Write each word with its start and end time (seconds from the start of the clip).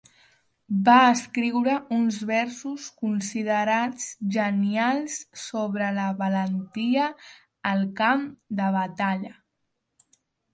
Va 0.85 0.93
escriure 1.07 1.73
uns 1.97 2.15
versos 2.29 2.87
considerats 3.01 4.07
genials 4.37 5.19
sobre 5.43 5.91
la 5.99 6.07
valentia 6.23 7.05
al 7.75 7.85
camp 8.01 8.25
de 8.63 8.73
batalla. 8.79 9.33